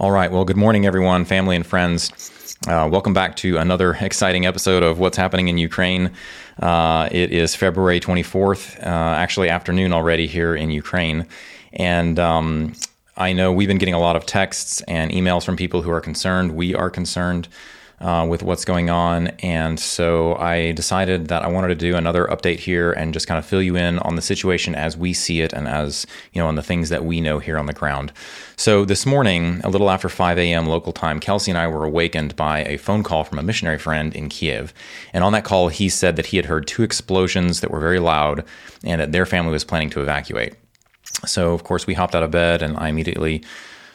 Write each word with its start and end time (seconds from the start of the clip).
All 0.00 0.10
right. 0.10 0.32
Well, 0.32 0.46
good 0.46 0.56
morning, 0.56 0.86
everyone, 0.86 1.26
family 1.26 1.56
and 1.56 1.66
friends. 1.66 2.56
Uh, 2.66 2.88
welcome 2.90 3.12
back 3.12 3.36
to 3.36 3.58
another 3.58 3.92
exciting 4.00 4.46
episode 4.46 4.82
of 4.82 4.98
What's 4.98 5.18
Happening 5.18 5.48
in 5.48 5.58
Ukraine. 5.58 6.12
Uh, 6.58 7.10
it 7.12 7.32
is 7.32 7.54
February 7.54 8.00
24th, 8.00 8.78
uh, 8.78 8.86
actually, 8.86 9.50
afternoon 9.50 9.92
already 9.92 10.26
here 10.26 10.56
in 10.56 10.70
Ukraine. 10.70 11.26
And 11.74 12.18
um, 12.18 12.72
I 13.18 13.34
know 13.34 13.52
we've 13.52 13.68
been 13.68 13.76
getting 13.76 13.92
a 13.92 14.00
lot 14.00 14.16
of 14.16 14.24
texts 14.24 14.80
and 14.88 15.10
emails 15.10 15.44
from 15.44 15.56
people 15.56 15.82
who 15.82 15.90
are 15.90 16.00
concerned. 16.00 16.52
We 16.52 16.74
are 16.74 16.88
concerned 16.88 17.48
uh, 18.00 18.26
with 18.28 18.42
what's 18.42 18.64
going 18.64 18.88
on. 18.88 19.28
And 19.40 19.78
so 19.78 20.34
I 20.36 20.72
decided 20.72 21.28
that 21.28 21.42
I 21.42 21.48
wanted 21.48 21.68
to 21.68 21.74
do 21.74 21.96
another 21.96 22.26
update 22.26 22.58
here 22.58 22.92
and 22.92 23.12
just 23.12 23.26
kind 23.26 23.38
of 23.38 23.44
fill 23.44 23.62
you 23.62 23.76
in 23.76 23.98
on 24.00 24.16
the 24.16 24.22
situation 24.22 24.74
as 24.74 24.96
we 24.96 25.12
see 25.12 25.42
it 25.42 25.52
and 25.52 25.68
as, 25.68 26.06
you 26.32 26.40
know, 26.40 26.48
on 26.48 26.54
the 26.54 26.62
things 26.62 26.88
that 26.88 27.04
we 27.04 27.20
know 27.20 27.38
here 27.38 27.58
on 27.58 27.66
the 27.66 27.72
ground. 27.72 28.12
So 28.56 28.84
this 28.84 29.04
morning, 29.04 29.60
a 29.64 29.70
little 29.70 29.90
after 29.90 30.08
5 30.08 30.38
a.m. 30.38 30.66
local 30.66 30.92
time, 30.92 31.20
Kelsey 31.20 31.50
and 31.50 31.58
I 31.58 31.66
were 31.66 31.84
awakened 31.84 32.36
by 32.36 32.64
a 32.64 32.78
phone 32.78 33.02
call 33.02 33.24
from 33.24 33.38
a 33.38 33.42
missionary 33.42 33.78
friend 33.78 34.14
in 34.14 34.28
Kiev. 34.28 34.72
And 35.12 35.22
on 35.22 35.32
that 35.32 35.44
call, 35.44 35.68
he 35.68 35.88
said 35.88 36.16
that 36.16 36.26
he 36.26 36.36
had 36.36 36.46
heard 36.46 36.66
two 36.66 36.82
explosions 36.82 37.60
that 37.60 37.70
were 37.70 37.80
very 37.80 37.98
loud 37.98 38.44
and 38.84 39.00
that 39.00 39.12
their 39.12 39.26
family 39.26 39.52
was 39.52 39.64
planning 39.64 39.90
to 39.90 40.00
evacuate. 40.00 40.54
So, 41.26 41.52
of 41.52 41.64
course, 41.64 41.86
we 41.86 41.94
hopped 41.94 42.14
out 42.14 42.22
of 42.22 42.30
bed 42.30 42.62
and 42.62 42.76
I 42.78 42.88
immediately 42.88 43.42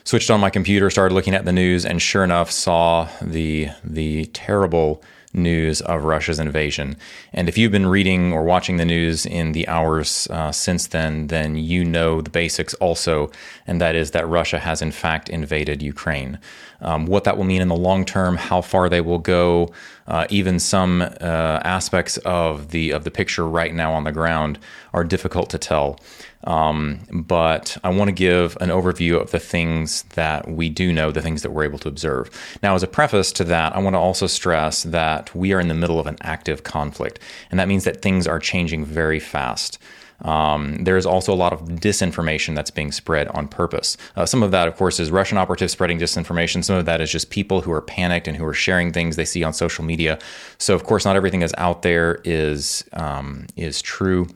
switched 0.06 0.30
on 0.32 0.40
my 0.40 0.50
computer, 0.50 0.90
started 0.90 1.14
looking 1.14 1.36
at 1.36 1.46
the 1.46 1.52
news, 1.52 1.86
and 1.86 2.02
sure 2.02 2.24
enough, 2.24 2.50
saw 2.50 3.10
the 3.22 3.70
the 3.84 4.26
terrible 4.28 5.04
news 5.34 5.82
of 5.82 6.06
Russia's 6.06 6.40
invasion. 6.40 6.96
And 7.34 7.50
if 7.50 7.58
you've 7.58 7.72
been 7.72 7.88
reading 7.88 8.32
or 8.32 8.44
watching 8.44 8.78
the 8.78 8.86
news 8.86 9.26
in 9.26 9.52
the 9.52 9.68
hours 9.68 10.28
uh, 10.32 10.52
since 10.52 10.88
then, 10.88 11.28
then 11.28 11.56
you 11.58 11.84
know 11.84 12.22
the 12.22 12.30
basics 12.30 12.74
also, 12.76 13.30
and 13.68 13.82
that 13.82 13.96
is 13.96 14.12
that 14.12 14.28
Russia 14.28 14.60
has 14.60 14.82
in 14.82 14.92
fact 14.92 15.30
invaded 15.30 15.82
Ukraine. 15.82 16.40
Um, 16.82 17.06
what 17.06 17.24
that 17.24 17.38
will 17.38 17.46
mean 17.46 17.62
in 17.62 17.68
the 17.68 17.76
long 17.76 18.06
term, 18.06 18.38
how 18.38 18.62
far 18.62 18.90
they 18.90 19.02
will 19.02 19.20
go, 19.20 19.72
uh, 20.08 20.28
even 20.30 20.60
some 20.60 21.02
uh, 21.02 21.60
aspects 21.64 22.18
of 22.18 22.70
the 22.70 22.92
of 22.92 23.04
the 23.04 23.12
picture 23.12 23.48
right 23.48 23.74
now 23.74 23.92
on 23.92 24.04
the 24.04 24.12
ground 24.12 24.60
are 24.94 25.04
difficult 25.04 25.50
to 25.50 25.58
tell. 25.58 26.00
Um, 26.46 27.00
but 27.12 27.78
I 27.84 27.90
want 27.90 28.10
to 28.10 28.14
give 28.14 28.58
an 28.62 28.70
overview 28.70 29.20
of 29.20 29.32
the 29.32 29.40
things 29.40 30.04
that 30.14 30.48
we 30.48 30.70
do 30.70 30.94
know, 30.94 31.12
the 31.12 31.22
things 31.22 31.42
that 31.42 31.52
we're 31.52 31.64
able 31.64 31.80
to 31.80 31.90
observe. 31.90 32.30
Now, 32.62 32.76
as 32.76 32.84
a 32.84 32.88
preface 32.88 33.32
to 33.34 33.44
that, 33.46 33.76
I 33.76 33.80
want 33.80 33.96
to 33.96 34.00
also 34.00 34.28
stress 34.28 34.84
that 34.84 35.34
we 35.36 35.54
are 35.54 35.60
in 35.60 35.68
the 35.68 35.74
middle 35.74 36.00
of 36.00 36.08
an 36.08 36.18
active 36.22 36.64
conflict, 36.64 37.20
and 37.50 37.60
that 37.60 37.68
means 37.68 37.84
that 37.86 38.02
things 38.02 38.28
are 38.28 38.40
changing 38.40 38.86
very 38.86 39.20
fast. 39.20 39.80
Um, 40.22 40.84
there 40.84 40.98
is 40.98 41.06
also 41.06 41.34
a 41.34 41.36
lot 41.36 41.52
of 41.52 41.62
disinformation 41.62 42.56
that's 42.56 42.72
being 42.72 42.92
spread 42.92 43.28
on 43.30 43.48
purpose. 43.48 43.98
Uh, 44.16 44.26
some 44.26 44.44
of 44.44 44.52
that, 44.52 44.68
of 44.68 44.76
course, 44.76 45.00
is 45.00 45.12
Russian 45.12 45.38
operatives 45.38 45.74
spreading 45.74 46.00
disinformation. 46.00 46.64
Some 46.64 46.78
of 46.78 46.86
that 46.86 47.02
is 47.02 47.12
just 47.12 47.30
people 47.30 47.62
who 47.62 47.72
are 47.72 47.82
panicked 47.82 48.28
and 48.28 48.38
who 48.38 48.46
are 48.46 48.54
sharing 48.54 48.94
things 48.94 49.16
they 49.16 49.26
see 49.26 49.44
on 49.44 49.54
social 49.54 49.84
media. 49.84 50.18
So, 50.58 50.74
of 50.74 50.84
course, 50.84 51.06
not 51.06 51.16
everything 51.16 51.42
that's 51.42 51.54
out 51.58 51.82
there 51.82 52.22
is 52.24 52.86
um, 52.94 53.48
is 53.56 53.82
true. 53.82 54.28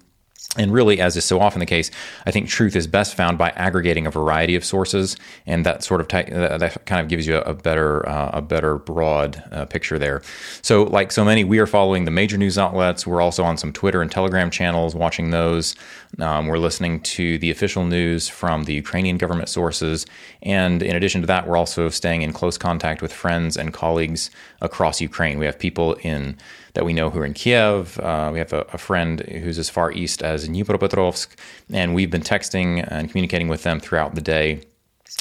And 0.58 0.74
really, 0.74 1.00
as 1.00 1.16
is 1.16 1.26
so 1.26 1.40
often 1.40 1.60
the 1.60 1.68
case, 1.68 1.92
I 2.26 2.32
think 2.32 2.50
truth 2.50 2.76
is 2.76 2.88
best 2.88 3.14
found 3.14 3.38
by 3.38 3.52
aggregating 3.52 4.08
a 4.08 4.12
variety 4.12 4.56
of 4.56 4.66
sources, 4.66 5.16
and 5.46 5.64
that 5.64 5.84
sort 5.84 6.02
of 6.02 6.08
that 6.08 6.86
kind 6.88 7.00
of 7.00 7.08
gives 7.08 7.28
you 7.28 7.38
a, 7.38 7.54
better 7.54 8.08
uh, 8.10 8.32
a 8.34 8.42
better 8.42 8.80
broad 8.80 9.44
uh, 9.52 9.66
picture 9.66 10.00
there. 10.00 10.24
So, 10.64 10.86
like 10.86 11.12
so 11.12 11.24
many, 11.24 11.44
we 11.44 11.60
are 11.60 11.68
following 11.68 12.06
the 12.06 12.12
major 12.12 12.36
news 12.36 12.58
outlets. 12.58 13.06
We're 13.06 13.22
also 13.22 13.44
on 13.44 13.58
some 13.58 13.72
Twitter 13.72 14.02
and 14.02 14.12
Telegram 14.12 14.50
channels, 14.50 14.96
watching 14.96 15.30
those. 15.30 15.76
Um, 16.18 16.48
we're 16.48 16.58
listening 16.58 17.02
to 17.02 17.38
the 17.38 17.52
official 17.52 17.86
news 17.86 18.28
from 18.28 18.64
the 18.64 18.74
Ukrainian 18.74 19.20
government 19.20 19.50
sources, 19.50 20.08
and 20.42 20.82
in 20.82 20.96
addition 20.96 21.22
to 21.22 21.28
that, 21.28 21.48
we're 21.48 21.58
also 21.58 21.90
staying 21.90 22.24
in 22.24 22.34
close 22.34 22.58
contact 22.58 23.04
with 23.04 23.14
friends 23.14 23.56
and 23.56 23.72
colleagues 23.72 24.32
across 24.62 25.00
Ukraine. 25.00 25.38
We 25.38 25.46
have 25.46 25.60
people 25.60 25.94
in 26.02 26.38
that 26.80 26.86
we 26.86 26.94
know 26.94 27.10
who 27.10 27.20
are 27.20 27.26
in 27.26 27.34
Kiev. 27.34 28.00
Uh, 28.00 28.30
we 28.32 28.40
have 28.40 28.54
a, 28.54 28.62
a, 28.72 28.78
friend 28.78 29.20
who's 29.20 29.60
as 29.60 29.70
far 29.70 29.92
east 29.92 30.24
as 30.24 30.48
Dnipropetrovsk, 30.48 31.28
and 31.74 31.94
we've 31.94 32.10
been 32.10 32.22
texting 32.22 32.88
and 32.90 33.10
communicating 33.10 33.50
with 33.50 33.64
them 33.64 33.82
throughout 33.82 34.16
the 34.16 34.22
day 34.22 34.62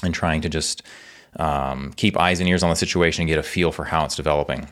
and 0.04 0.14
trying 0.14 0.40
to 0.42 0.48
just 0.48 0.84
um, 1.34 1.92
keep 1.96 2.16
eyes 2.16 2.38
and 2.38 2.48
ears 2.48 2.62
on 2.62 2.70
the 2.70 2.76
situation 2.76 3.22
and 3.22 3.28
get 3.28 3.40
a 3.40 3.42
feel 3.42 3.72
for 3.72 3.84
how 3.86 4.04
it's 4.04 4.14
developing. 4.14 4.68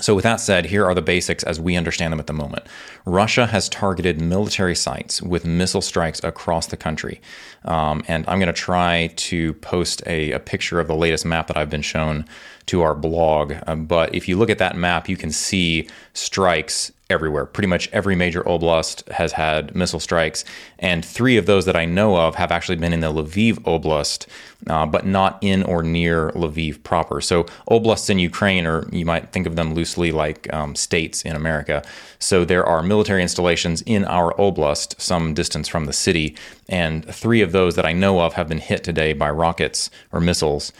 So, 0.00 0.14
with 0.14 0.22
that 0.24 0.36
said, 0.36 0.66
here 0.66 0.84
are 0.84 0.94
the 0.94 1.02
basics 1.02 1.42
as 1.42 1.58
we 1.58 1.74
understand 1.74 2.12
them 2.12 2.20
at 2.20 2.26
the 2.26 2.32
moment. 2.32 2.66
Russia 3.04 3.46
has 3.46 3.68
targeted 3.68 4.20
military 4.20 4.74
sites 4.74 5.20
with 5.22 5.44
missile 5.44 5.80
strikes 5.80 6.22
across 6.22 6.66
the 6.66 6.76
country. 6.76 7.20
Um, 7.64 8.04
and 8.06 8.24
I'm 8.28 8.38
going 8.38 8.48
to 8.48 8.52
try 8.52 9.12
to 9.16 9.54
post 9.54 10.02
a, 10.06 10.32
a, 10.32 10.38
picture 10.38 10.78
of 10.78 10.86
the 10.86 10.94
latest 10.94 11.24
map 11.24 11.48
that 11.48 11.56
I've 11.56 11.70
been 11.70 11.82
shown 11.82 12.26
to 12.66 12.82
our 12.82 12.94
blog. 12.94 13.54
Um, 13.66 13.86
but 13.86 14.14
if 14.14 14.28
you 14.28 14.36
look 14.36 14.50
at 14.50 14.58
that 14.58 14.76
map, 14.76 15.08
you 15.08 15.16
can 15.16 15.32
see 15.32 15.88
strikes 16.12 16.92
everywhere. 17.10 17.46
Pretty 17.46 17.66
much 17.66 17.88
every 17.92 18.14
major 18.14 18.42
oblast 18.42 19.10
has 19.12 19.32
had 19.32 19.74
missile 19.74 20.00
strikes, 20.00 20.44
and 20.78 21.04
three 21.04 21.36
of 21.36 21.46
those 21.46 21.64
that 21.64 21.76
I 21.76 21.86
know 21.86 22.16
of 22.16 22.34
have 22.34 22.52
actually 22.52 22.76
been 22.76 22.92
in 22.92 23.00
the 23.00 23.12
Lviv 23.12 23.54
oblast, 23.60 24.26
uh, 24.66 24.84
but 24.84 25.06
not 25.06 25.38
in 25.40 25.62
or 25.62 25.82
near 25.82 26.30
Lviv 26.32 26.82
proper. 26.82 27.20
So 27.20 27.44
oblasts 27.70 28.10
in 28.10 28.18
Ukraine, 28.18 28.66
or 28.66 28.86
you 28.92 29.06
might 29.06 29.32
think 29.32 29.46
of 29.46 29.56
them 29.56 29.74
loosely 29.74 30.12
like 30.12 30.52
um, 30.52 30.74
states 30.74 31.22
in 31.22 31.34
America. 31.34 31.82
So 32.18 32.44
there 32.44 32.66
are 32.66 32.82
military 32.82 33.22
installations 33.22 33.82
in 33.82 34.04
our 34.04 34.34
oblast, 34.34 35.00
some 35.00 35.32
distance 35.32 35.68
from 35.68 35.86
the 35.86 35.92
city, 35.92 36.36
and 36.68 37.04
three 37.06 37.40
of 37.40 37.52
those 37.52 37.74
that 37.76 37.86
I 37.86 37.92
know 37.92 38.20
of 38.20 38.34
have 38.34 38.48
been 38.48 38.58
hit 38.58 38.84
today 38.84 39.14
by 39.14 39.30
rockets 39.30 39.90
or 40.12 40.20
missiles. 40.20 40.72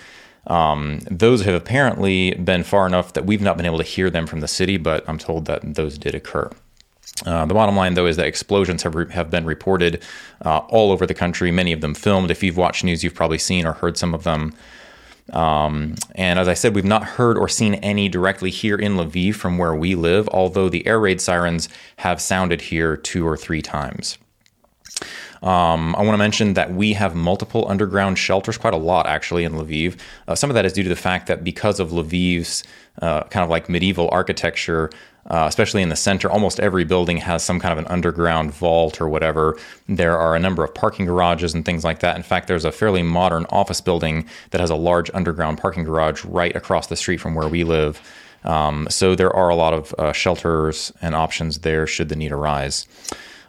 Um, 0.49 1.01
those 1.11 1.45
have 1.45 1.55
apparently 1.55 2.33
been 2.33 2.65
far 2.65 2.87
enough 2.87 3.13
that 3.13 3.27
we've 3.27 3.43
not 3.43 3.57
been 3.57 3.67
able 3.67 3.79
to 3.79 3.85
hear 3.85 4.11
them 4.11 4.27
from 4.27 4.41
the 4.41 4.49
city, 4.49 4.79
but 4.79 5.07
I'm 5.09 5.19
told 5.19 5.45
that 5.45 5.75
those 5.75 5.99
did 5.99 6.15
occur. 6.15 6.51
Uh, 7.27 7.45
the 7.47 7.55
bottom 7.55 7.77
line, 7.77 7.95
though, 7.95 8.07
is 8.07 8.17
that 8.17 8.27
explosions 8.27 8.83
have, 8.83 8.95
re- 8.95 9.11
have 9.11 9.31
been 9.31 9.45
reported 9.45 10.03
uh, 10.45 10.59
all 10.69 10.91
over 10.91 11.05
the 11.07 11.15
country, 11.15 11.51
many 11.51 11.73
of 11.73 11.81
them 11.81 11.95
filmed. 11.95 12.31
If 12.31 12.43
you've 12.43 12.57
watched 12.57 12.85
news, 12.85 13.05
you've 13.05 13.15
probably 13.15 13.39
seen 13.39 13.67
or 13.67 13.73
heard 13.73 13.97
some 13.99 14.15
of 14.15 14.25
them. 14.25 14.55
Um, 15.33 15.97
and 16.15 16.39
as 16.39 16.49
I 16.49 16.55
said, 16.55 16.75
we've 16.75 16.85
not 16.85 17.05
heard 17.05 17.37
or 17.37 17.49
seen 17.49 17.75
any 17.75 18.09
directly 18.09 18.51
here 18.51 18.77
in 18.77 18.95
Lviv 18.95 19.35
from 19.35 19.59
where 19.59 19.75
we 19.75 19.95
live, 19.95 20.29
although 20.31 20.69
the 20.69 20.87
air 20.87 20.99
raid 20.99 21.21
sirens 21.21 21.69
have 21.97 22.21
sounded 22.21 22.63
here 22.63 22.97
two 22.97 23.27
or 23.27 23.37
three 23.37 23.61
times. 23.61 24.17
Um, 25.43 25.95
I 25.97 26.03
want 26.03 26.15
to 26.15 26.19
mention 26.19 26.55
that 26.55 26.73
we 26.73 26.93
have 26.95 27.15
multiple 27.15 27.67
underground 27.69 28.19
shelters, 28.19 28.59
quite 28.59 28.75
a 28.75 28.79
lot 28.79 29.07
actually 29.07 29.45
in 29.45 29.53
Lviv. 29.53 29.99
Uh, 30.27 30.35
some 30.35 30.51
of 30.51 30.55
that 30.55 30.65
is 30.65 30.73
due 30.73 30.83
to 30.83 30.89
the 30.89 30.97
fact 30.97 31.27
that 31.29 31.45
because 31.45 31.81
of 31.81 31.91
Lviv's 31.91 32.65
uh, 33.01 33.23
kind 33.25 33.45
of 33.45 33.51
like 33.51 33.69
medieval 33.69 34.09
architecture, 34.11 34.91
uh, 35.31 35.45
especially 35.47 35.83
in 35.83 35.91
the 35.91 35.97
center, 35.97 36.31
almost 36.31 36.59
every 36.59 36.85
building 36.85 37.19
has 37.19 37.43
some 37.45 37.61
kind 37.61 37.73
of 37.73 37.79
an 37.79 37.87
underground 37.87 38.53
vault 38.53 39.01
or 39.01 39.09
whatever. 39.09 39.59
There 39.87 40.19
are 40.19 40.35
a 40.35 40.39
number 40.39 40.65
of 40.65 40.75
parking 40.75 41.07
garages 41.07 41.55
and 41.55 41.65
things 41.65 41.85
like 41.85 42.01
that. 42.01 42.17
In 42.17 42.23
fact, 42.23 42.49
there's 42.49 42.65
a 42.65 42.73
fairly 42.73 43.03
modern 43.03 43.47
office 43.51 43.81
building 43.81 44.27
that 44.51 44.61
has 44.61 44.71
a 44.71 44.77
large 44.77 45.11
underground 45.15 45.59
parking 45.59 45.85
garage 45.85 46.25
right 46.25 46.55
across 46.57 46.87
the 46.87 46.97
street 46.97 47.19
from 47.19 47.35
where 47.35 47.49
we 47.49 47.63
live. 47.63 48.01
Um, 48.45 48.87
so 48.91 49.15
there 49.15 49.35
are 49.35 49.49
a 49.49 49.55
lot 49.57 49.75
of 49.75 49.95
uh, 49.99 50.13
shelters 50.13 50.93
and 51.03 51.15
options 51.15 51.59
there 51.59 51.87
should 51.87 52.09
the 52.09 52.17
need 52.17 52.33
arise. 52.33 52.87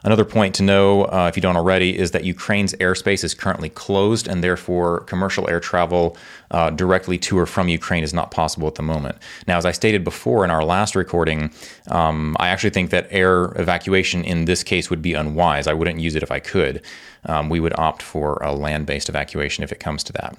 Another 0.03 0.23
point 0.23 0.55
to 0.55 0.63
know, 0.63 1.03
uh, 1.05 1.27
if 1.29 1.35
you 1.35 1.41
don't 1.41 1.57
already, 1.57 1.97
is 1.97 2.11
that 2.11 2.23
Ukraine's 2.23 2.73
airspace 2.75 3.23
is 3.23 3.33
currently 3.33 3.69
closed, 3.69 4.27
and 4.27 4.43
therefore 4.43 5.01
commercial 5.01 5.49
air 5.49 5.59
travel 5.59 6.15
uh, 6.51 6.69
directly 6.69 7.17
to 7.17 7.37
or 7.37 7.45
from 7.45 7.67
Ukraine 7.67 8.03
is 8.03 8.13
not 8.13 8.31
possible 8.31 8.67
at 8.67 8.75
the 8.75 8.83
moment. 8.83 9.17
Now, 9.47 9.57
as 9.57 9.65
I 9.65 9.71
stated 9.71 10.03
before 10.03 10.45
in 10.45 10.51
our 10.51 10.63
last 10.63 10.95
recording, 10.95 11.51
um, 11.87 12.37
I 12.39 12.49
actually 12.49 12.69
think 12.71 12.91
that 12.91 13.07
air 13.09 13.45
evacuation 13.59 14.23
in 14.23 14.45
this 14.45 14.63
case 14.63 14.89
would 14.89 15.01
be 15.01 15.13
unwise. 15.13 15.67
I 15.67 15.73
wouldn't 15.73 15.99
use 15.99 16.15
it 16.15 16.23
if 16.23 16.31
I 16.31 16.39
could. 16.39 16.81
Um, 17.25 17.49
we 17.49 17.59
would 17.59 17.77
opt 17.77 18.01
for 18.01 18.35
a 18.41 18.53
land 18.53 18.85
based 18.85 19.09
evacuation 19.09 19.63
if 19.63 19.71
it 19.71 19.79
comes 19.79 20.03
to 20.05 20.13
that. 20.13 20.37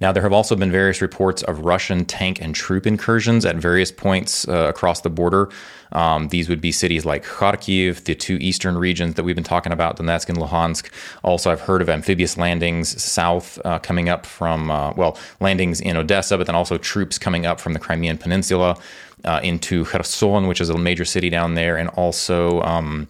Now, 0.00 0.12
there 0.12 0.22
have 0.22 0.32
also 0.32 0.56
been 0.56 0.70
various 0.70 1.00
reports 1.00 1.42
of 1.42 1.64
Russian 1.64 2.04
tank 2.04 2.40
and 2.40 2.54
troop 2.54 2.86
incursions 2.86 3.44
at 3.44 3.56
various 3.56 3.90
points 3.90 4.46
uh, 4.48 4.66
across 4.68 5.00
the 5.00 5.10
border. 5.10 5.48
Um, 5.92 6.28
these 6.28 6.48
would 6.48 6.60
be 6.60 6.72
cities 6.72 7.04
like 7.04 7.24
Kharkiv, 7.24 8.04
the 8.04 8.14
two 8.14 8.36
eastern 8.36 8.76
regions 8.76 9.14
that 9.14 9.24
we've 9.24 9.34
been 9.34 9.44
talking 9.44 9.72
about, 9.72 9.96
Donetsk 9.96 10.28
and 10.28 10.38
Luhansk. 10.38 10.90
Also, 11.22 11.50
I've 11.50 11.60
heard 11.60 11.80
of 11.80 11.88
amphibious 11.88 12.36
landings 12.36 13.00
south 13.02 13.58
uh, 13.64 13.78
coming 13.78 14.08
up 14.08 14.26
from, 14.26 14.70
uh, 14.70 14.92
well, 14.92 15.18
landings 15.40 15.80
in 15.80 15.96
Odessa, 15.96 16.36
but 16.36 16.46
then 16.46 16.56
also 16.56 16.76
troops 16.76 17.18
coming 17.18 17.46
up 17.46 17.60
from 17.60 17.72
the 17.72 17.78
Crimean 17.78 18.18
Peninsula 18.18 18.76
uh, 19.24 19.40
into 19.42 19.84
Kherson, 19.84 20.46
which 20.46 20.60
is 20.60 20.68
a 20.70 20.76
major 20.76 21.04
city 21.04 21.30
down 21.30 21.54
there, 21.54 21.76
and 21.76 21.88
also 21.90 22.60
um, 22.62 23.08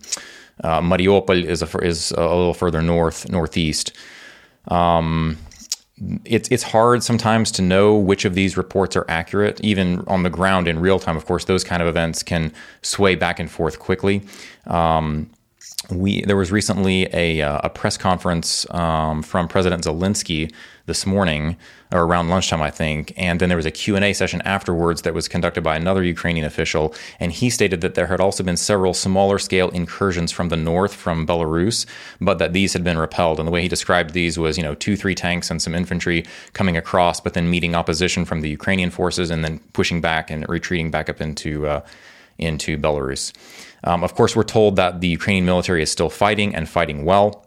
uh, 0.63 0.81
Mariupol 0.81 1.45
is 1.45 1.63
a, 1.63 1.79
is 1.79 2.13
a 2.13 2.21
little 2.21 2.55
further 2.55 2.83
north, 2.83 3.29
northeast. 3.29 3.93
Um, 4.69 5.39
it's 6.25 6.49
it's 6.51 6.63
hard 6.63 7.03
sometimes 7.03 7.51
to 7.53 7.63
know 7.63 7.97
which 7.97 8.25
of 8.25 8.35
these 8.35 8.57
reports 8.57 8.97
are 8.97 9.07
accurate, 9.09 9.61
even 9.63 10.01
on 10.07 10.23
the 10.23 10.31
ground 10.31 10.69
in 10.69 10.79
real 10.79 10.99
time. 10.99 11.17
Of 11.17 11.25
course, 11.25 11.45
those 11.47 11.65
kind 11.65 11.81
of 11.81 11.89
events 11.89 12.23
can 12.23 12.53
sway 12.83 13.15
back 13.15 13.41
and 13.41 13.51
forth 13.51 13.79
quickly. 13.79 14.23
Um, 14.67 15.31
we 15.91 16.23
there 16.23 16.37
was 16.37 16.51
recently 16.51 17.09
a, 17.13 17.41
uh, 17.43 17.61
a 17.63 17.71
press 17.71 17.97
conference 17.97 18.69
um, 18.71 19.23
from 19.23 19.47
President 19.47 19.85
Zelensky 19.85 20.53
this 20.87 21.07
morning 21.07 21.57
or 21.93 22.05
around 22.05 22.29
lunchtime 22.29 22.63
I 22.63 22.71
think 22.71 23.13
and 23.17 23.41
then 23.41 23.49
there 23.49 23.57
was 23.57 23.67
a 23.67 23.71
Q&A 23.71 24.13
session 24.13 24.43
afterwards 24.43 25.03
that 25.03 25.15
was 25.15 25.29
conducted 25.29 25.63
by 25.63 25.77
another 25.77 26.03
Ukrainian 26.03 26.45
official 26.45 26.95
and 27.21 27.31
he 27.31 27.51
stated 27.51 27.83
that 27.83 27.95
there 27.95 28.07
had 28.07 28.21
also 28.21 28.43
been 28.43 28.57
several 28.57 28.95
smaller 28.95 29.39
scale 29.39 29.69
incursions 29.71 30.33
from 30.33 30.49
the 30.49 30.57
north 30.57 30.95
from 30.95 31.27
Belarus 31.27 31.87
but 32.21 32.39
that 32.39 32.53
these 32.53 32.73
had 32.73 32.83
been 32.83 32.99
repelled 32.99 33.39
and 33.39 33.47
the 33.47 33.53
way 33.53 33.63
he 33.63 33.69
described 33.69 34.11
these 34.13 34.39
was 34.39 34.57
you 34.57 34.65
know 34.65 34.75
two 34.75 34.97
three 34.97 35.15
tanks 35.15 35.51
and 35.51 35.63
some 35.63 35.75
infantry 35.75 36.25
coming 36.53 36.77
across 36.77 37.21
but 37.21 37.35
then 37.35 37.51
meeting 37.51 37.75
opposition 37.75 38.25
from 38.25 38.41
the 38.41 38.49
Ukrainian 38.49 38.91
forces 38.91 39.31
and 39.31 39.45
then 39.45 39.61
pushing 39.73 40.01
back 40.01 40.31
and 40.31 40.49
retreating 40.49 40.91
back 40.91 41.09
up 41.09 41.21
into 41.21 41.67
uh, 41.67 41.81
into 42.39 42.79
Belarus. 42.79 43.33
Um, 43.85 44.03
of 44.03 44.15
course, 44.15 44.35
we're 44.35 44.43
told 44.43 44.77
that 44.77 45.01
the 45.01 45.09
Ukrainian 45.09 45.45
military 45.45 45.83
is 45.83 45.91
still 45.91 46.11
fighting 46.11 46.55
and 46.55 46.69
fighting 46.69 47.05
well. 47.05 47.47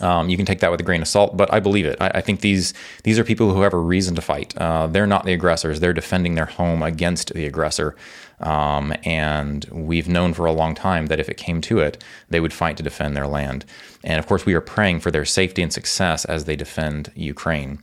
Um, 0.00 0.28
you 0.28 0.36
can 0.36 0.46
take 0.46 0.60
that 0.60 0.70
with 0.70 0.80
a 0.80 0.82
grain 0.82 1.00
of 1.00 1.08
salt, 1.08 1.36
but 1.36 1.52
I 1.52 1.60
believe 1.60 1.86
it. 1.86 1.96
I, 2.00 2.08
I 2.14 2.20
think 2.20 2.40
these 2.40 2.74
these 3.04 3.18
are 3.18 3.24
people 3.24 3.52
who 3.52 3.62
have 3.62 3.72
a 3.72 3.78
reason 3.78 4.14
to 4.16 4.22
fight. 4.22 4.56
Uh, 4.56 4.86
they're 4.86 5.06
not 5.06 5.24
the 5.24 5.32
aggressors; 5.32 5.80
they're 5.80 5.92
defending 5.92 6.34
their 6.34 6.46
home 6.46 6.82
against 6.82 7.32
the 7.32 7.46
aggressor. 7.46 7.96
Um, 8.40 8.92
and 9.04 9.64
we've 9.70 10.08
known 10.08 10.34
for 10.34 10.46
a 10.46 10.52
long 10.52 10.74
time 10.74 11.06
that 11.06 11.20
if 11.20 11.28
it 11.28 11.36
came 11.36 11.60
to 11.62 11.78
it, 11.78 12.02
they 12.28 12.40
would 12.40 12.52
fight 12.52 12.76
to 12.76 12.82
defend 12.82 13.16
their 13.16 13.26
land. 13.26 13.64
And 14.04 14.18
of 14.18 14.26
course, 14.26 14.44
we 14.44 14.54
are 14.54 14.60
praying 14.60 15.00
for 15.00 15.10
their 15.10 15.24
safety 15.24 15.62
and 15.62 15.72
success 15.72 16.24
as 16.24 16.44
they 16.44 16.56
defend 16.56 17.10
Ukraine. 17.14 17.78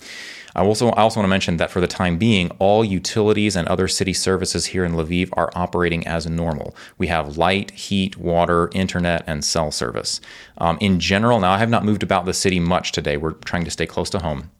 I 0.56 0.64
also 0.64 0.90
I 0.90 1.02
also 1.02 1.20
want 1.20 1.26
to 1.26 1.30
mention 1.30 1.58
that 1.58 1.72
for 1.72 1.82
the 1.82 1.88
time 1.88 2.18
being, 2.18 2.52
all 2.60 2.86
utilities 2.86 3.56
and 3.56 3.68
other 3.68 3.88
city 3.88 4.14
services 4.14 4.68
here 4.68 4.86
in 4.86 4.94
Lviv 4.94 5.30
are 5.34 5.52
operating 5.56 6.06
as 6.06 6.28
normal. 6.28 6.76
We 6.98 7.08
have 7.08 7.38
light, 7.38 7.72
heat, 7.72 8.18
water, 8.18 8.70
internet, 8.74 9.24
and 9.26 9.44
cell 9.44 9.72
service. 9.72 10.22
Um, 10.60 10.78
in 10.80 11.00
general, 11.00 11.40
now 11.40 11.54
I 11.54 11.58
have 11.58 11.72
not 11.72 11.86
moved 11.86 12.04
about 12.04 12.26
the 12.26 12.34
city 12.34 12.60
much 12.60 12.92
today. 12.92 13.18
We're 13.18 13.32
trying 13.32 13.66
to 13.66 13.72
stay 13.72 13.88
close 13.88 14.12
to 14.12 14.20
home. 14.20 14.52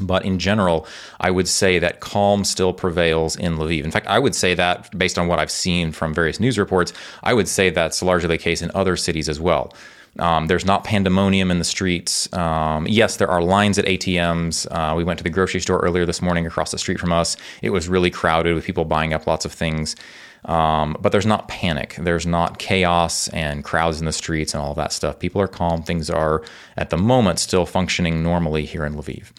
But 0.00 0.24
in 0.24 0.38
general, 0.38 0.86
I 1.18 1.30
would 1.30 1.48
say 1.48 1.78
that 1.78 2.00
calm 2.00 2.44
still 2.44 2.72
prevails 2.72 3.36
in 3.36 3.56
Lviv. 3.56 3.84
In 3.84 3.90
fact, 3.90 4.06
I 4.06 4.18
would 4.18 4.34
say 4.34 4.54
that 4.54 4.96
based 4.96 5.18
on 5.18 5.26
what 5.26 5.38
I've 5.38 5.50
seen 5.50 5.92
from 5.92 6.14
various 6.14 6.38
news 6.38 6.58
reports, 6.58 6.92
I 7.22 7.34
would 7.34 7.48
say 7.48 7.70
that's 7.70 8.02
largely 8.02 8.28
the 8.28 8.38
case 8.38 8.62
in 8.62 8.70
other 8.74 8.96
cities 8.96 9.28
as 9.28 9.40
well. 9.40 9.72
Um, 10.18 10.46
there's 10.46 10.64
not 10.64 10.84
pandemonium 10.84 11.50
in 11.50 11.58
the 11.58 11.64
streets. 11.64 12.32
Um, 12.32 12.86
yes, 12.88 13.16
there 13.16 13.28
are 13.28 13.42
lines 13.42 13.78
at 13.78 13.84
ATMs. 13.84 14.66
Uh, 14.70 14.94
we 14.96 15.04
went 15.04 15.18
to 15.18 15.24
the 15.24 15.30
grocery 15.30 15.60
store 15.60 15.78
earlier 15.80 16.04
this 16.04 16.20
morning 16.20 16.46
across 16.46 16.72
the 16.72 16.78
street 16.78 16.98
from 16.98 17.12
us. 17.12 17.36
It 17.62 17.70
was 17.70 17.88
really 17.88 18.10
crowded 18.10 18.54
with 18.54 18.64
people 18.64 18.84
buying 18.84 19.12
up 19.12 19.26
lots 19.26 19.44
of 19.44 19.52
things. 19.52 19.94
Um, 20.44 20.96
but 21.00 21.12
there's 21.12 21.26
not 21.26 21.48
panic. 21.48 21.96
There's 21.98 22.26
not 22.26 22.58
chaos 22.58 23.28
and 23.28 23.62
crowds 23.62 24.00
in 24.00 24.06
the 24.06 24.12
streets 24.12 24.54
and 24.54 24.62
all 24.62 24.74
that 24.74 24.92
stuff. 24.92 25.18
People 25.18 25.40
are 25.40 25.48
calm. 25.48 25.82
Things 25.82 26.08
are, 26.08 26.42
at 26.76 26.90
the 26.90 26.96
moment, 26.96 27.38
still 27.38 27.66
functioning 27.66 28.22
normally 28.22 28.64
here 28.64 28.84
in 28.84 28.94
Lviv. 28.94 29.32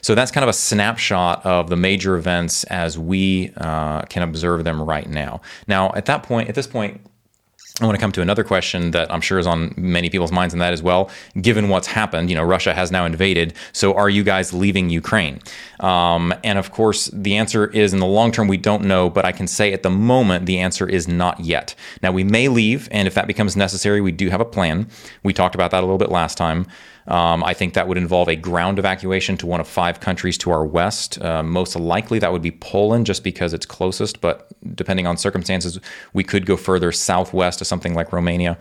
So 0.00 0.14
that's 0.14 0.30
kind 0.30 0.44
of 0.44 0.48
a 0.48 0.54
snapshot 0.54 1.44
of 1.44 1.68
the 1.68 1.76
major 1.76 2.16
events 2.16 2.64
as 2.64 2.98
we 2.98 3.52
uh, 3.56 4.02
can 4.02 4.22
observe 4.22 4.64
them 4.64 4.80
right 4.80 5.08
now. 5.08 5.40
Now, 5.66 5.92
at 5.94 6.06
that 6.06 6.22
point, 6.22 6.48
at 6.48 6.54
this 6.54 6.66
point, 6.66 7.00
I 7.78 7.84
want 7.84 7.94
to 7.94 8.00
come 8.00 8.12
to 8.12 8.22
another 8.22 8.42
question 8.42 8.92
that 8.92 9.12
I'm 9.12 9.20
sure 9.20 9.38
is 9.38 9.46
on 9.46 9.74
many 9.76 10.08
people's 10.08 10.32
minds, 10.32 10.54
and 10.54 10.62
that 10.62 10.72
as 10.72 10.82
well. 10.82 11.10
Given 11.38 11.68
what's 11.68 11.86
happened, 11.86 12.30
you 12.30 12.36
know, 12.36 12.42
Russia 12.42 12.72
has 12.72 12.90
now 12.90 13.04
invaded. 13.04 13.52
So, 13.72 13.92
are 13.92 14.08
you 14.08 14.24
guys 14.24 14.54
leaving 14.54 14.88
Ukraine? 14.88 15.40
Um, 15.80 16.32
and 16.42 16.58
of 16.58 16.72
course, 16.72 17.10
the 17.12 17.36
answer 17.36 17.66
is 17.66 17.92
in 17.92 18.00
the 18.00 18.06
long 18.06 18.32
term, 18.32 18.48
we 18.48 18.56
don't 18.56 18.84
know. 18.84 19.10
But 19.10 19.26
I 19.26 19.32
can 19.32 19.46
say 19.46 19.74
at 19.74 19.82
the 19.82 19.90
moment, 19.90 20.46
the 20.46 20.58
answer 20.58 20.88
is 20.88 21.06
not 21.06 21.40
yet. 21.40 21.74
Now, 22.02 22.12
we 22.12 22.24
may 22.24 22.48
leave, 22.48 22.88
and 22.90 23.06
if 23.06 23.12
that 23.12 23.26
becomes 23.26 23.56
necessary, 23.56 24.00
we 24.00 24.12
do 24.12 24.30
have 24.30 24.40
a 24.40 24.46
plan. 24.46 24.88
We 25.22 25.34
talked 25.34 25.54
about 25.54 25.70
that 25.72 25.80
a 25.80 25.86
little 25.86 25.98
bit 25.98 26.10
last 26.10 26.38
time. 26.38 26.66
Um, 27.08 27.44
I 27.44 27.54
think 27.54 27.74
that 27.74 27.86
would 27.86 27.98
involve 27.98 28.28
a 28.28 28.36
ground 28.36 28.78
evacuation 28.78 29.36
to 29.38 29.46
one 29.46 29.60
of 29.60 29.68
five 29.68 30.00
countries 30.00 30.36
to 30.38 30.50
our 30.50 30.64
west. 30.64 31.20
Uh, 31.22 31.42
most 31.42 31.76
likely, 31.76 32.18
that 32.18 32.32
would 32.32 32.42
be 32.42 32.50
Poland, 32.50 33.06
just 33.06 33.22
because 33.22 33.54
it's 33.54 33.66
closest. 33.66 34.20
But 34.20 34.48
depending 34.74 35.06
on 35.06 35.16
circumstances, 35.16 35.78
we 36.12 36.24
could 36.24 36.46
go 36.46 36.56
further 36.56 36.92
southwest 36.92 37.58
to 37.60 37.64
something 37.64 37.94
like 37.94 38.12
Romania. 38.12 38.58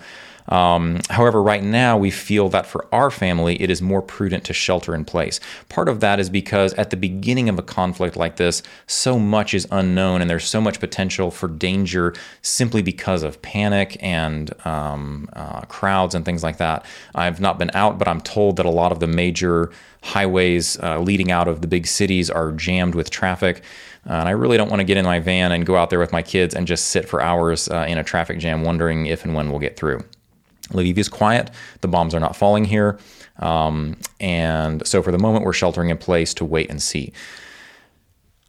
Um, 0.47 0.99
however, 1.09 1.41
right 1.41 1.63
now 1.63 1.97
we 1.97 2.11
feel 2.11 2.49
that 2.49 2.65
for 2.65 2.87
our 2.93 3.09
family, 3.09 3.61
it 3.61 3.69
is 3.69 3.81
more 3.81 4.01
prudent 4.01 4.43
to 4.45 4.53
shelter 4.53 4.93
in 4.93 5.05
place. 5.05 5.39
Part 5.69 5.89
of 5.89 5.99
that 6.01 6.19
is 6.19 6.29
because 6.29 6.73
at 6.73 6.89
the 6.89 6.97
beginning 6.97 7.49
of 7.49 7.57
a 7.57 7.63
conflict 7.63 8.15
like 8.15 8.35
this, 8.35 8.61
so 8.87 9.17
much 9.17 9.53
is 9.53 9.67
unknown 9.71 10.21
and 10.21 10.29
there's 10.29 10.45
so 10.45 10.61
much 10.61 10.79
potential 10.79 11.31
for 11.31 11.47
danger 11.47 12.13
simply 12.41 12.81
because 12.81 13.23
of 13.23 13.41
panic 13.41 13.97
and 14.01 14.53
um, 14.65 15.27
uh, 15.33 15.61
crowds 15.61 16.13
and 16.13 16.25
things 16.25 16.43
like 16.43 16.57
that. 16.57 16.85
I've 17.15 17.39
not 17.39 17.57
been 17.57 17.71
out, 17.73 17.97
but 17.97 18.07
I'm 18.07 18.21
told 18.21 18.57
that 18.57 18.65
a 18.65 18.71
lot 18.71 18.91
of 18.91 18.99
the 18.99 19.07
major 19.07 19.71
highways 20.03 20.79
uh, 20.81 20.99
leading 20.99 21.31
out 21.31 21.47
of 21.47 21.61
the 21.61 21.67
big 21.67 21.87
cities 21.87 22.29
are 22.29 22.51
jammed 22.51 22.93
with 22.93 23.09
traffic. 23.09 23.63
Uh, 24.07 24.13
and 24.13 24.27
I 24.27 24.31
really 24.31 24.55
don't 24.55 24.69
want 24.69 24.81
to 24.81 24.83
get 24.83 24.97
in 24.97 25.05
my 25.05 25.19
van 25.19 25.51
and 25.51 25.65
go 25.65 25.75
out 25.75 25.89
there 25.89 25.97
with 25.97 26.11
my 26.11 26.21
kids 26.21 26.53
and 26.53 26.67
just 26.67 26.89
sit 26.89 27.09
for 27.09 27.21
hours 27.21 27.67
uh, 27.69 27.85
in 27.89 27.97
a 27.97 28.03
traffic 28.03 28.37
jam 28.37 28.61
wondering 28.61 29.07
if 29.07 29.25
and 29.25 29.33
when 29.33 29.49
we'll 29.49 29.59
get 29.59 29.77
through. 29.77 30.03
Lviv 30.69 30.97
is 30.97 31.09
quiet. 31.09 31.51
The 31.81 31.87
bombs 31.87 32.13
are 32.13 32.19
not 32.19 32.35
falling 32.35 32.65
here. 32.65 32.99
Um, 33.39 33.97
and 34.19 34.85
so 34.87 35.01
for 35.01 35.11
the 35.11 35.17
moment, 35.17 35.45
we're 35.45 35.53
sheltering 35.53 35.89
in 35.89 35.97
place 35.97 36.33
to 36.35 36.45
wait 36.45 36.69
and 36.69 36.81
see. 36.81 37.13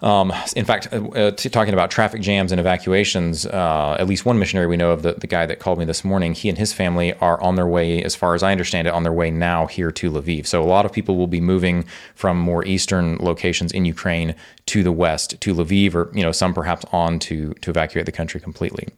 Um, 0.02 0.30
in 0.54 0.66
fact, 0.66 0.88
uh, 0.92 1.08
uh, 1.08 1.30
talking 1.30 1.72
about 1.72 1.90
traffic 1.90 2.20
jams 2.20 2.52
and 2.52 2.60
evacuations, 2.60 3.46
uh, 3.46 3.96
at 3.98 4.06
least 4.06 4.26
one 4.26 4.38
missionary 4.38 4.66
we 4.66 4.76
know 4.76 4.90
of, 4.90 5.02
the, 5.02 5.14
the 5.14 5.26
guy 5.26 5.46
that 5.46 5.58
called 5.58 5.78
me 5.78 5.86
this 5.86 6.04
morning, 6.04 6.34
he 6.34 6.50
and 6.50 6.58
his 6.58 6.74
family 6.74 7.14
are 7.14 7.40
on 7.40 7.54
their 7.54 7.66
way, 7.66 8.02
as 8.02 8.14
far 8.14 8.34
as 8.34 8.42
I 8.42 8.52
understand 8.52 8.86
it, 8.86 8.92
on 8.92 9.04
their 9.04 9.12
way 9.12 9.30
now 9.30 9.66
here 9.66 9.90
to 9.90 10.10
Lviv. 10.10 10.46
So 10.46 10.62
a 10.62 10.66
lot 10.66 10.84
of 10.84 10.92
people 10.92 11.16
will 11.16 11.26
be 11.26 11.40
moving 11.40 11.86
from 12.14 12.38
more 12.38 12.62
eastern 12.66 13.16
locations 13.16 13.72
in 13.72 13.86
Ukraine 13.86 14.34
to 14.66 14.82
the 14.82 14.92
west, 14.92 15.40
to 15.40 15.54
Lviv, 15.54 15.94
or 15.94 16.10
you 16.12 16.22
know 16.22 16.32
some 16.32 16.52
perhaps 16.52 16.84
on 16.92 17.18
to 17.20 17.54
to 17.54 17.70
evacuate 17.70 18.04
the 18.04 18.12
country 18.12 18.38
completely. 18.38 18.88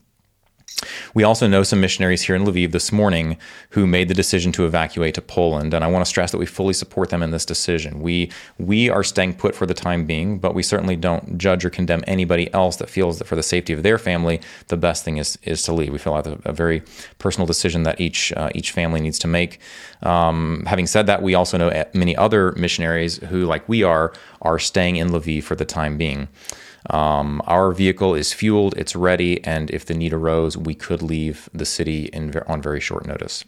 We 1.14 1.24
also 1.24 1.46
know 1.46 1.62
some 1.62 1.80
missionaries 1.80 2.22
here 2.22 2.36
in 2.36 2.44
Lviv 2.44 2.72
this 2.72 2.92
morning 2.92 3.36
who 3.70 3.86
made 3.86 4.08
the 4.08 4.14
decision 4.14 4.52
to 4.52 4.66
evacuate 4.66 5.14
to 5.14 5.22
Poland, 5.22 5.74
and 5.74 5.84
I 5.84 5.88
want 5.88 6.04
to 6.04 6.08
stress 6.08 6.30
that 6.30 6.38
we 6.38 6.46
fully 6.46 6.74
support 6.74 7.10
them 7.10 7.22
in 7.22 7.30
this 7.30 7.44
decision. 7.44 8.00
We 8.00 8.30
we 8.58 8.88
are 8.88 9.02
staying 9.02 9.34
put 9.34 9.54
for 9.54 9.66
the 9.66 9.74
time 9.74 10.06
being, 10.06 10.38
but 10.38 10.54
we 10.54 10.62
certainly 10.62 10.96
don't 10.96 11.38
judge 11.38 11.64
or 11.64 11.70
condemn 11.70 12.04
anybody 12.06 12.52
else 12.54 12.76
that 12.76 12.88
feels 12.88 13.18
that 13.18 13.26
for 13.26 13.36
the 13.36 13.42
safety 13.42 13.72
of 13.72 13.82
their 13.82 13.98
family, 13.98 14.40
the 14.68 14.76
best 14.76 15.04
thing 15.04 15.16
is 15.16 15.38
is 15.42 15.62
to 15.64 15.72
leave. 15.72 15.92
We 15.92 15.98
feel 15.98 16.12
like 16.12 16.26
a, 16.26 16.38
a 16.44 16.52
very 16.52 16.82
personal 17.18 17.46
decision 17.46 17.82
that 17.82 18.00
each 18.00 18.32
uh, 18.32 18.50
each 18.54 18.70
family 18.70 19.00
needs 19.00 19.18
to 19.20 19.28
make. 19.28 19.60
Um, 20.02 20.64
having 20.66 20.86
said 20.86 21.06
that, 21.06 21.22
we 21.22 21.34
also 21.34 21.58
know 21.58 21.84
many 21.92 22.16
other 22.16 22.52
missionaries 22.52 23.16
who, 23.16 23.44
like 23.44 23.68
we 23.68 23.82
are, 23.82 24.12
are 24.42 24.58
staying 24.58 24.96
in 24.96 25.08
Lviv 25.10 25.42
for 25.42 25.56
the 25.56 25.64
time 25.64 25.98
being. 25.98 26.28
Um, 26.90 27.42
our 27.46 27.72
vehicle 27.72 28.14
is 28.14 28.32
fueled, 28.32 28.76
it's 28.76 28.96
ready, 28.96 29.44
and 29.44 29.70
if 29.70 29.84
the 29.84 29.94
need 29.94 30.12
arose, 30.12 30.56
we 30.56 30.74
could 30.74 31.02
leave 31.02 31.48
the 31.52 31.66
city 31.66 32.06
in, 32.06 32.34
on 32.46 32.62
very 32.62 32.80
short 32.80 33.06
notice. 33.06 33.44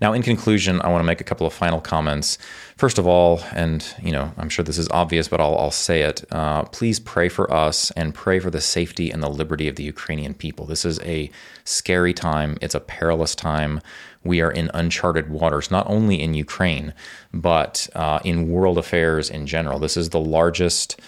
Now, 0.00 0.12
in 0.12 0.22
conclusion, 0.22 0.80
I 0.82 0.88
want 0.88 1.00
to 1.00 1.06
make 1.06 1.20
a 1.20 1.24
couple 1.24 1.46
of 1.46 1.52
final 1.52 1.80
comments. 1.80 2.38
First 2.76 2.98
of 2.98 3.06
all, 3.06 3.40
and 3.52 3.84
you 4.02 4.12
know, 4.12 4.32
I'm 4.36 4.48
sure 4.48 4.64
this 4.64 4.78
is 4.78 4.88
obvious, 4.90 5.28
but 5.28 5.40
I'll, 5.40 5.56
I'll 5.56 5.70
say 5.70 6.02
it. 6.02 6.24
Uh, 6.30 6.64
please 6.64 6.98
pray 6.98 7.28
for 7.28 7.50
us 7.52 7.90
and 7.92 8.14
pray 8.14 8.38
for 8.38 8.50
the 8.50 8.60
safety 8.60 9.10
and 9.10 9.22
the 9.22 9.30
liberty 9.30 9.68
of 9.68 9.76
the 9.76 9.84
Ukrainian 9.84 10.34
people. 10.34 10.66
This 10.66 10.84
is 10.84 10.98
a 11.00 11.30
scary 11.64 12.12
time. 12.12 12.58
It's 12.60 12.74
a 12.74 12.80
perilous 12.80 13.34
time. 13.34 13.80
We 14.24 14.40
are 14.40 14.50
in 14.50 14.70
uncharted 14.74 15.30
waters, 15.30 15.70
not 15.70 15.88
only 15.88 16.20
in 16.20 16.34
Ukraine, 16.34 16.94
but 17.32 17.88
uh, 17.94 18.20
in 18.24 18.50
world 18.50 18.78
affairs 18.78 19.30
in 19.30 19.46
general. 19.46 19.78
This 19.78 19.96
is 19.96 20.10
the 20.10 20.20
largest 20.20 21.00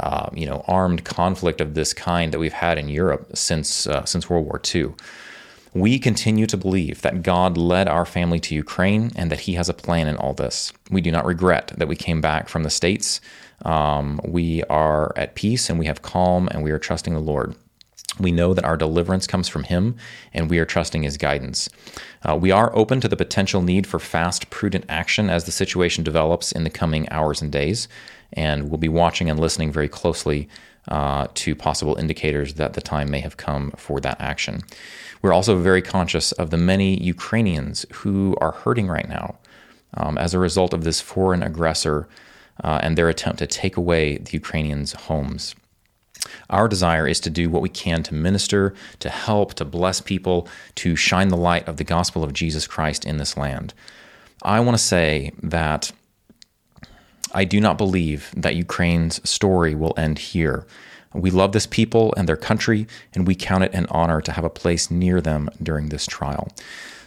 uh, 0.00 0.30
you 0.32 0.46
know, 0.46 0.64
armed 0.66 1.04
conflict 1.04 1.60
of 1.60 1.74
this 1.74 1.92
kind 1.92 2.32
that 2.32 2.38
we've 2.38 2.52
had 2.52 2.78
in 2.78 2.88
Europe 2.88 3.30
since 3.34 3.86
uh, 3.86 4.04
since 4.04 4.30
World 4.30 4.46
War 4.46 4.60
II. 4.74 4.94
We 5.74 5.98
continue 5.98 6.46
to 6.46 6.56
believe 6.56 7.02
that 7.02 7.22
God 7.22 7.58
led 7.58 7.88
our 7.88 8.06
family 8.06 8.40
to 8.40 8.54
Ukraine 8.54 9.12
and 9.16 9.30
that 9.30 9.40
He 9.40 9.54
has 9.54 9.68
a 9.68 9.74
plan 9.74 10.08
in 10.08 10.16
all 10.16 10.34
this. 10.34 10.72
We 10.90 11.00
do 11.00 11.10
not 11.10 11.26
regret 11.26 11.72
that 11.76 11.88
we 11.88 11.96
came 11.96 12.20
back 12.20 12.48
from 12.48 12.62
the 12.62 12.70
States. 12.70 13.20
Um, 13.64 14.20
we 14.24 14.62
are 14.64 15.12
at 15.16 15.34
peace 15.34 15.68
and 15.68 15.78
we 15.78 15.86
have 15.86 16.00
calm 16.02 16.48
and 16.50 16.62
we 16.62 16.70
are 16.70 16.78
trusting 16.78 17.12
the 17.12 17.20
Lord. 17.20 17.54
We 18.18 18.32
know 18.32 18.54
that 18.54 18.64
our 18.64 18.76
deliverance 18.76 19.26
comes 19.26 19.48
from 19.48 19.64
Him, 19.64 19.96
and 20.32 20.50
we 20.50 20.58
are 20.58 20.64
trusting 20.64 21.02
His 21.02 21.16
guidance. 21.16 21.68
Uh, 22.28 22.36
we 22.36 22.50
are 22.50 22.74
open 22.74 23.00
to 23.00 23.08
the 23.08 23.16
potential 23.16 23.62
need 23.62 23.86
for 23.86 24.00
fast, 24.00 24.50
prudent 24.50 24.84
action 24.88 25.30
as 25.30 25.44
the 25.44 25.52
situation 25.52 26.02
develops 26.02 26.50
in 26.50 26.64
the 26.64 26.70
coming 26.70 27.08
hours 27.10 27.40
and 27.40 27.52
days 27.52 27.86
and 28.32 28.70
we'll 28.70 28.78
be 28.78 28.88
watching 28.88 29.30
and 29.30 29.38
listening 29.38 29.72
very 29.72 29.88
closely 29.88 30.48
uh, 30.88 31.26
to 31.34 31.54
possible 31.54 31.96
indicators 31.96 32.54
that 32.54 32.74
the 32.74 32.80
time 32.80 33.10
may 33.10 33.20
have 33.20 33.36
come 33.36 33.70
for 33.72 34.00
that 34.00 34.20
action. 34.20 34.60
We're 35.20 35.32
also 35.32 35.58
very 35.58 35.82
conscious 35.82 36.32
of 36.32 36.50
the 36.50 36.56
many 36.56 37.02
Ukrainians 37.02 37.84
who 37.92 38.36
are 38.40 38.52
hurting 38.52 38.88
right 38.88 39.08
now 39.08 39.36
um, 39.94 40.16
as 40.18 40.34
a 40.34 40.38
result 40.38 40.72
of 40.72 40.84
this 40.84 41.00
foreign 41.00 41.42
aggressor 41.42 42.08
uh, 42.62 42.80
and 42.82 42.96
their 42.96 43.08
attempt 43.08 43.38
to 43.40 43.46
take 43.46 43.76
away 43.76 44.18
the 44.18 44.32
Ukrainians' 44.32 44.92
homes. 44.92 45.54
Our 46.50 46.68
desire 46.68 47.06
is 47.06 47.20
to 47.20 47.30
do 47.30 47.48
what 47.48 47.62
we 47.62 47.68
can 47.68 48.02
to 48.04 48.14
minister, 48.14 48.74
to 48.98 49.08
help, 49.08 49.54
to 49.54 49.64
bless 49.64 50.00
people, 50.00 50.48
to 50.76 50.96
shine 50.96 51.28
the 51.28 51.36
light 51.36 51.68
of 51.68 51.76
the 51.76 51.84
gospel 51.84 52.24
of 52.24 52.32
Jesus 52.32 52.66
Christ 52.66 53.04
in 53.04 53.18
this 53.18 53.36
land. 53.36 53.74
I 54.42 54.60
want 54.60 54.76
to 54.76 54.82
say 54.82 55.32
that 55.42 55.92
I 57.32 57.44
do 57.44 57.60
not 57.60 57.78
believe 57.78 58.32
that 58.36 58.56
Ukraine's 58.56 59.28
story 59.28 59.74
will 59.74 59.94
end 59.96 60.18
here. 60.18 60.66
We 61.14 61.30
love 61.30 61.52
this 61.52 61.66
people 61.66 62.14
and 62.16 62.28
their 62.28 62.36
country, 62.36 62.86
and 63.14 63.26
we 63.26 63.34
count 63.34 63.64
it 63.64 63.74
an 63.74 63.86
honor 63.90 64.20
to 64.20 64.32
have 64.32 64.44
a 64.44 64.50
place 64.50 64.90
near 64.90 65.20
them 65.20 65.48
during 65.62 65.88
this 65.88 66.06
trial. 66.06 66.48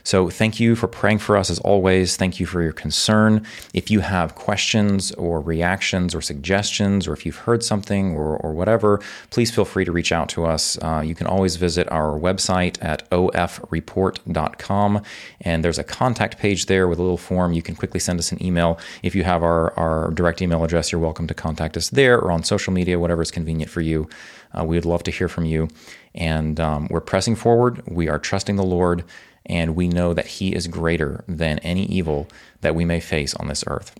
So, 0.03 0.29
thank 0.29 0.59
you 0.59 0.75
for 0.75 0.87
praying 0.87 1.19
for 1.19 1.37
us 1.37 1.49
as 1.49 1.59
always. 1.59 2.15
Thank 2.15 2.39
you 2.39 2.45
for 2.45 2.61
your 2.61 2.71
concern. 2.71 3.45
If 3.73 3.91
you 3.91 3.99
have 4.01 4.35
questions 4.35 5.11
or 5.13 5.39
reactions 5.41 6.15
or 6.15 6.21
suggestions, 6.21 7.07
or 7.07 7.13
if 7.13 7.25
you've 7.25 7.37
heard 7.37 7.63
something 7.63 8.15
or, 8.15 8.37
or 8.37 8.53
whatever, 8.53 8.99
please 9.29 9.51
feel 9.51 9.65
free 9.65 9.85
to 9.85 9.91
reach 9.91 10.11
out 10.11 10.29
to 10.29 10.45
us. 10.45 10.77
Uh, 10.81 11.03
you 11.05 11.15
can 11.15 11.27
always 11.27 11.55
visit 11.55 11.91
our 11.91 12.19
website 12.19 12.77
at 12.83 13.09
ofreport.com, 13.11 15.01
and 15.41 15.63
there's 15.63 15.79
a 15.79 15.83
contact 15.83 16.37
page 16.37 16.65
there 16.65 16.87
with 16.87 16.99
a 16.99 17.01
little 17.01 17.17
form. 17.17 17.53
You 17.53 17.61
can 17.61 17.75
quickly 17.75 17.99
send 17.99 18.19
us 18.19 18.31
an 18.31 18.43
email. 18.43 18.79
If 19.03 19.15
you 19.15 19.23
have 19.23 19.43
our, 19.43 19.77
our 19.77 20.11
direct 20.11 20.41
email 20.41 20.63
address, 20.63 20.91
you're 20.91 21.01
welcome 21.01 21.27
to 21.27 21.33
contact 21.33 21.77
us 21.77 21.89
there 21.89 22.19
or 22.19 22.31
on 22.31 22.43
social 22.43 22.73
media, 22.73 22.99
whatever 22.99 23.21
is 23.21 23.31
convenient 23.31 23.71
for 23.71 23.81
you. 23.81 24.09
Uh, 24.57 24.63
we 24.63 24.75
would 24.75 24.85
love 24.85 25.03
to 25.03 25.11
hear 25.11 25.27
from 25.27 25.45
you. 25.45 25.67
And 26.13 26.59
um, 26.59 26.87
we're 26.89 27.01
pressing 27.01 27.35
forward. 27.35 27.81
We 27.87 28.09
are 28.09 28.19
trusting 28.19 28.57
the 28.57 28.63
Lord 28.63 29.03
and 29.45 29.75
we 29.75 29.87
know 29.87 30.13
that 30.13 30.27
He 30.27 30.55
is 30.55 30.67
greater 30.67 31.23
than 31.27 31.59
any 31.59 31.85
evil 31.85 32.27
that 32.61 32.75
we 32.75 32.85
may 32.85 32.99
face 32.99 33.33
on 33.35 33.47
this 33.47 33.63
earth. 33.67 33.95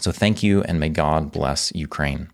So 0.00 0.12
thank 0.12 0.42
you, 0.42 0.62
and 0.62 0.78
may 0.78 0.88
God 0.88 1.32
bless 1.32 1.72
Ukraine. 1.74 2.30